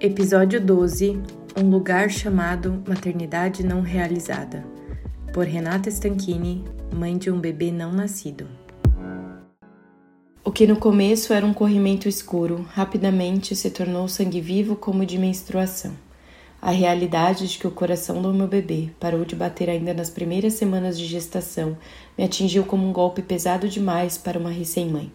Episódio 0.00 0.60
12 0.60 1.20
Um 1.56 1.70
lugar 1.70 2.08
chamado 2.08 2.84
Maternidade 2.86 3.66
Não 3.66 3.80
Realizada, 3.80 4.64
por 5.32 5.44
Renata 5.44 5.88
Stanchini, 5.88 6.64
mãe 6.94 7.18
de 7.18 7.32
um 7.32 7.40
bebê 7.40 7.72
não 7.72 7.90
nascido. 7.90 8.46
O 10.44 10.52
que 10.52 10.68
no 10.68 10.76
começo 10.76 11.32
era 11.32 11.44
um 11.44 11.52
corrimento 11.52 12.08
escuro, 12.08 12.64
rapidamente 12.70 13.56
se 13.56 13.70
tornou 13.70 14.06
sangue 14.06 14.40
vivo 14.40 14.76
como 14.76 15.04
de 15.04 15.18
menstruação. 15.18 15.96
A 16.62 16.70
realidade 16.70 17.48
de 17.48 17.58
que 17.58 17.66
o 17.66 17.72
coração 17.72 18.22
do 18.22 18.32
meu 18.32 18.46
bebê 18.46 18.90
parou 19.00 19.24
de 19.24 19.34
bater 19.34 19.68
ainda 19.68 19.92
nas 19.92 20.10
primeiras 20.10 20.52
semanas 20.52 20.96
de 20.96 21.06
gestação 21.06 21.76
me 22.16 22.22
atingiu 22.22 22.62
como 22.62 22.88
um 22.88 22.92
golpe 22.92 23.20
pesado 23.20 23.68
demais 23.68 24.16
para 24.16 24.38
uma 24.38 24.50
recém-mãe. 24.50 25.10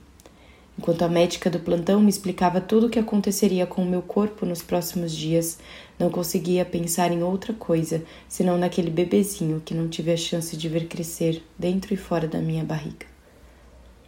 Enquanto 0.77 1.03
a 1.03 1.07
médica 1.07 1.49
do 1.49 1.59
plantão 1.59 2.01
me 2.01 2.09
explicava 2.09 2.59
tudo 2.59 2.87
o 2.87 2.89
que 2.89 2.97
aconteceria 2.97 3.65
com 3.67 3.83
o 3.83 3.85
meu 3.85 4.01
corpo 4.01 4.45
nos 4.45 4.63
próximos 4.63 5.15
dias, 5.15 5.59
não 5.99 6.09
conseguia 6.09 6.65
pensar 6.65 7.11
em 7.11 7.21
outra 7.21 7.53
coisa 7.53 8.03
senão 8.27 8.57
naquele 8.57 8.89
bebezinho 8.89 9.61
que 9.63 9.75
não 9.75 9.87
tive 9.87 10.11
a 10.11 10.17
chance 10.17 10.57
de 10.57 10.67
ver 10.67 10.87
crescer 10.87 11.43
dentro 11.57 11.93
e 11.93 11.97
fora 11.97 12.27
da 12.27 12.39
minha 12.39 12.63
barriga. 12.63 13.05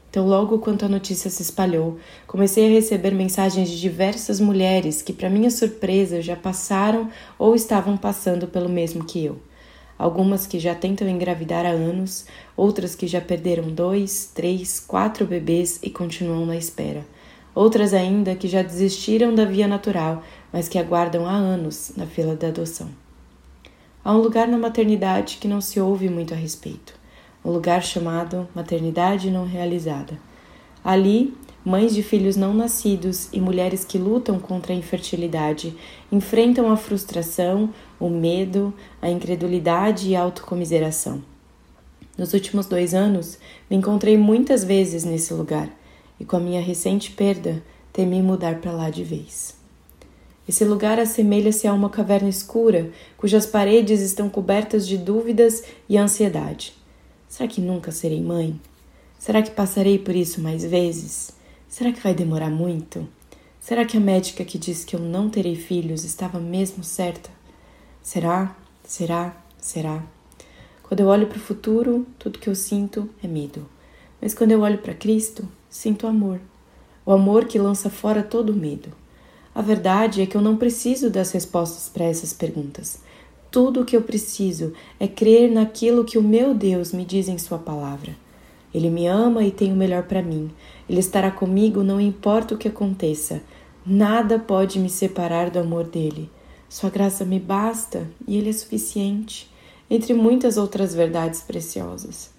Então, 0.10 0.26
logo 0.26 0.60
quanto 0.60 0.86
a 0.86 0.90
notícia 0.90 1.30
se 1.30 1.42
espalhou, 1.42 2.00
comecei 2.26 2.66
a 2.66 2.70
receber 2.70 3.12
mensagens 3.12 3.70
de 3.70 3.80
diversas 3.80 4.40
mulheres 4.40 5.02
que, 5.02 5.12
para 5.12 5.30
minha 5.30 5.52
surpresa, 5.52 6.22
já 6.22 6.38
passaram 6.38 7.12
ou 7.38 7.54
estavam 7.54 7.98
passando 7.98 8.48
pelo 8.48 8.70
mesmo 8.70 9.04
que 9.04 9.24
eu. 9.24 9.38
Algumas 9.98 10.46
que 10.46 10.60
já 10.60 10.76
tentam 10.76 11.08
engravidar 11.08 11.66
há 11.66 11.70
anos, 11.70 12.26
outras 12.56 12.96
que 12.96 13.08
já 13.08 13.22
perderam 13.22 13.70
dois, 13.70 14.32
três, 14.34 14.80
quatro 14.80 15.26
bebês 15.26 15.80
e 15.82 15.90
continuam 15.90 16.46
na 16.46 16.58
espera. 16.58 17.06
Outras 17.54 17.94
ainda 17.94 18.36
que 18.36 18.48
já 18.48 18.62
desistiram 18.62 19.34
da 19.34 19.46
via 19.46 19.68
natural, 19.68 20.22
mas 20.52 20.68
que 20.68 20.78
aguardam 20.78 21.26
há 21.26 21.34
anos 21.34 21.94
na 21.96 22.06
fila 22.06 22.36
da 22.36 22.50
adoção. 22.50 22.90
Há 24.04 24.14
um 24.14 24.20
lugar 24.20 24.48
na 24.48 24.58
maternidade 24.58 25.38
que 25.40 25.48
não 25.48 25.62
se 25.62 25.80
ouve 25.80 26.10
muito 26.10 26.34
a 26.34 26.38
respeito 26.38 27.06
um 27.46 27.52
lugar 27.52 27.84
chamado 27.84 28.48
Maternidade 28.56 29.30
Não 29.30 29.46
Realizada. 29.46 30.18
Ali, 30.84 31.38
mães 31.66 31.96
de 31.96 32.04
filhos 32.04 32.36
não 32.36 32.54
nascidos 32.54 33.28
e 33.34 33.42
mulheres 33.42 33.84
que 33.84 33.98
lutam 33.98 34.40
contra 34.40 34.72
a 34.72 34.76
infertilidade 34.76 35.76
enfrentam 36.12 36.72
a 36.72 36.78
frustração, 36.78 37.74
o 38.00 38.08
medo, 38.08 38.72
a 39.02 39.10
incredulidade 39.10 40.10
e 40.10 40.16
a 40.16 40.22
autocomiseração. 40.22 41.24
Nos 42.16 42.34
últimos 42.34 42.68
dois 42.68 42.94
anos, 42.94 43.40
me 43.70 43.76
encontrei 43.76 44.16
muitas 44.16 44.64
vezes 44.64 45.04
nesse 45.04 45.34
lugar 45.34 45.70
e, 46.20 46.24
com 46.24 46.38
a 46.38 46.40
minha 46.40 46.62
recente 46.62 47.12
perda, 47.12 47.64
temi 47.92 48.22
mudar 48.22 48.62
para 48.62 48.72
lá 48.72 48.90
de 48.90 49.04
vez. 49.04 49.56
Esse 50.48 50.64
lugar 50.64 51.00
assemelha-se 51.00 51.68
a 51.68 51.74
uma 51.74 51.90
caverna 51.90 52.30
escura 52.30 52.92
cujas 53.18 53.48
paredes 53.48 54.02
estão 54.02 54.30
cobertas 54.30 54.88
de 54.88 54.98
dúvidas 54.98 55.64
e 55.90 55.98
ansiedade. 55.98 56.74
Será 57.28 57.50
que 57.50 57.60
nunca 57.60 57.92
serei 57.92 58.22
mãe? 58.22 58.60
Será 59.18 59.42
que 59.42 59.50
passarei 59.50 59.98
por 59.98 60.16
isso 60.16 60.40
mais 60.40 60.64
vezes? 60.64 61.34
Será 61.76 61.92
que 61.92 62.00
vai 62.00 62.14
demorar 62.14 62.50
muito? 62.50 63.06
Será 63.60 63.84
que 63.84 63.98
a 63.98 64.00
médica 64.00 64.46
que 64.46 64.58
disse 64.58 64.86
que 64.86 64.96
eu 64.96 65.00
não 65.02 65.30
terei 65.30 65.58
filhos 65.58 66.06
estava 66.06 66.40
mesmo 66.40 66.86
certa? 66.86 67.30
Será? 68.02 68.56
Será? 68.86 69.36
Será? 69.60 70.02
Quando 70.84 71.02
eu 71.02 71.08
olho 71.08 71.28
para 71.28 71.36
o 71.36 71.42
futuro, 71.42 72.08
tudo 72.18 72.40
que 72.40 72.48
eu 72.48 72.56
sinto 72.56 73.10
é 73.22 73.28
medo. 73.28 73.68
Mas 74.22 74.34
quando 74.34 74.52
eu 74.52 74.62
olho 74.62 74.78
para 74.78 74.94
Cristo, 74.94 75.46
sinto 75.70 76.08
amor. 76.08 76.40
O 77.06 77.12
amor 77.12 77.44
que 77.44 77.60
lança 77.60 77.90
fora 77.90 78.24
todo 78.24 78.52
o 78.52 78.56
medo. 78.56 78.88
A 79.54 79.62
verdade 79.62 80.22
é 80.22 80.26
que 80.26 80.38
eu 80.38 80.42
não 80.42 80.56
preciso 80.56 81.10
das 81.10 81.34
respostas 81.34 81.90
para 81.90 82.06
essas 82.06 82.32
perguntas. 82.32 83.02
Tudo 83.52 83.82
o 83.82 83.86
que 83.86 83.98
eu 83.98 84.02
preciso 84.02 84.72
é 84.98 85.10
crer 85.10 85.52
naquilo 85.52 86.06
que 86.06 86.18
o 86.18 86.24
meu 86.24 86.54
Deus 86.54 86.94
me 86.94 87.04
diz 87.04 87.28
em 87.28 87.38
Sua 87.38 87.60
palavra. 87.60 88.16
Ele 88.76 88.90
me 88.90 89.08
ama 89.08 89.42
e 89.42 89.52
tem 89.52 89.72
o 89.72 89.76
melhor 89.76 90.04
para 90.04 90.22
mim. 90.22 90.52
Ele 90.90 91.00
estará 91.00 91.32
comigo, 91.32 91.82
não 91.82 92.02
importa 92.02 92.54
o 92.56 92.58
que 92.58 92.68
aconteça. 92.68 93.42
Nada 93.86 94.38
pode 94.38 94.80
me 94.80 94.90
separar 94.90 95.50
do 95.50 95.60
amor 95.60 95.86
dele. 95.86 96.30
Sua 96.68 96.90
graça 96.90 97.24
me 97.24 97.40
basta 97.40 98.06
e 98.28 98.36
ele 98.36 98.50
é 98.50 98.52
suficiente, 98.52 99.50
entre 99.90 100.14
muitas 100.14 100.58
outras 100.58 100.94
verdades 100.94 101.40
preciosas. 101.40 102.32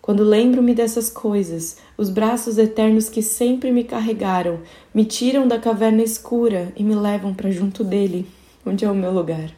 Quando 0.00 0.24
lembro-me 0.24 0.74
dessas 0.74 1.10
coisas, 1.10 1.76
os 1.98 2.08
braços 2.08 2.56
eternos 2.56 3.10
que 3.10 3.20
sempre 3.20 3.70
me 3.70 3.84
carregaram 3.84 4.60
me 4.94 5.04
tiram 5.04 5.46
da 5.46 5.58
caverna 5.58 6.02
escura 6.02 6.72
e 6.74 6.82
me 6.82 6.94
levam 6.94 7.34
para 7.34 7.50
junto 7.50 7.84
dele, 7.84 8.26
onde 8.64 8.86
é 8.86 8.90
o 8.90 8.94
meu 8.94 9.12
lugar. 9.12 9.50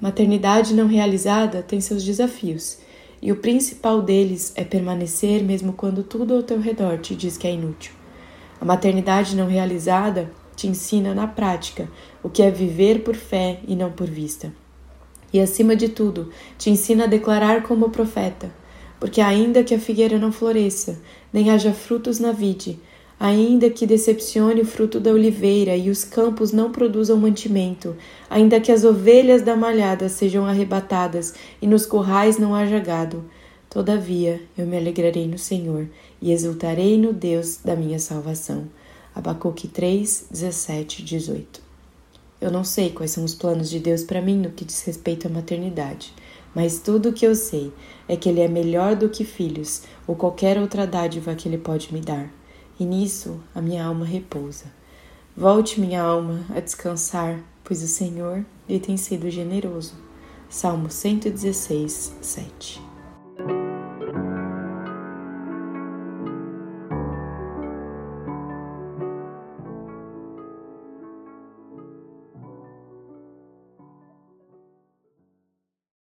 Maternidade 0.00 0.72
não 0.72 0.86
realizada 0.86 1.62
tem 1.62 1.78
seus 1.78 2.02
desafios, 2.02 2.78
e 3.24 3.32
o 3.32 3.36
principal 3.36 4.02
deles 4.02 4.52
é 4.54 4.62
permanecer 4.62 5.42
mesmo 5.42 5.72
quando 5.72 6.02
tudo 6.02 6.34
ao 6.34 6.42
teu 6.42 6.60
redor 6.60 6.98
te 6.98 7.14
diz 7.14 7.38
que 7.38 7.46
é 7.46 7.52
inútil. 7.52 7.94
A 8.60 8.66
maternidade 8.66 9.34
não 9.34 9.48
realizada 9.48 10.30
te 10.54 10.68
ensina 10.68 11.14
na 11.14 11.26
prática 11.26 11.88
o 12.22 12.28
que 12.28 12.42
é 12.42 12.50
viver 12.50 13.02
por 13.02 13.16
fé 13.16 13.60
e 13.66 13.74
não 13.74 13.90
por 13.90 14.10
vista. 14.10 14.52
E 15.32 15.40
acima 15.40 15.74
de 15.74 15.88
tudo, 15.88 16.28
te 16.58 16.68
ensina 16.68 17.04
a 17.04 17.06
declarar 17.06 17.62
como 17.62 17.88
profeta, 17.88 18.52
porque 19.00 19.22
ainda 19.22 19.64
que 19.64 19.74
a 19.74 19.80
figueira 19.80 20.18
não 20.18 20.30
floresça, 20.30 21.00
nem 21.32 21.48
haja 21.48 21.72
frutos 21.72 22.20
na 22.20 22.30
vide, 22.30 22.78
Ainda 23.24 23.70
que 23.70 23.86
decepcione 23.86 24.60
o 24.60 24.66
fruto 24.66 25.00
da 25.00 25.10
oliveira 25.10 25.74
e 25.74 25.88
os 25.88 26.04
campos 26.04 26.52
não 26.52 26.70
produzam 26.70 27.16
mantimento, 27.16 27.96
ainda 28.28 28.60
que 28.60 28.70
as 28.70 28.84
ovelhas 28.84 29.40
da 29.40 29.56
malhada 29.56 30.10
sejam 30.10 30.44
arrebatadas 30.44 31.32
e 31.62 31.66
nos 31.66 31.86
currais 31.86 32.36
não 32.36 32.54
haja 32.54 32.78
gado, 32.78 33.24
todavia 33.70 34.42
eu 34.58 34.66
me 34.66 34.76
alegrarei 34.76 35.26
no 35.26 35.38
Senhor 35.38 35.88
e 36.20 36.32
exultarei 36.32 36.98
no 36.98 37.14
Deus 37.14 37.60
da 37.64 37.74
minha 37.74 37.98
salvação. 37.98 38.68
Abacuque 39.14 39.68
3, 39.68 40.26
17, 40.30 41.02
18. 41.02 41.62
Eu 42.42 42.50
não 42.50 42.62
sei 42.62 42.90
quais 42.90 43.12
são 43.12 43.24
os 43.24 43.34
planos 43.34 43.70
de 43.70 43.78
Deus 43.78 44.02
para 44.02 44.20
mim 44.20 44.36
no 44.36 44.50
que 44.50 44.66
diz 44.66 44.82
respeito 44.82 45.28
à 45.28 45.30
maternidade, 45.30 46.12
mas 46.54 46.78
tudo 46.78 47.08
o 47.08 47.12
que 47.14 47.26
eu 47.26 47.34
sei 47.34 47.72
é 48.06 48.18
que 48.18 48.28
Ele 48.28 48.42
é 48.42 48.48
melhor 48.48 48.94
do 48.94 49.08
que 49.08 49.24
filhos 49.24 49.80
ou 50.06 50.14
qualquer 50.14 50.58
outra 50.58 50.86
dádiva 50.86 51.34
que 51.34 51.48
Ele 51.48 51.56
pode 51.56 51.90
me 51.90 52.02
dar 52.02 52.43
e 52.78 52.84
nisso 52.84 53.40
a 53.54 53.60
minha 53.60 53.84
alma 53.84 54.04
repousa. 54.04 54.66
Volte, 55.36 55.80
minha 55.80 56.02
alma, 56.02 56.44
a 56.54 56.60
descansar, 56.60 57.40
pois 57.64 57.82
o 57.82 57.88
Senhor 57.88 58.44
lhe 58.68 58.78
tem 58.78 58.96
sido 58.96 59.30
generoso. 59.30 59.94
Salmo 60.48 60.90
116, 60.90 62.14
7 62.20 62.93